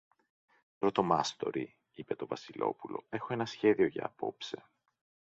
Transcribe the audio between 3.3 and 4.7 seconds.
ένα σχέδιο για απόψε.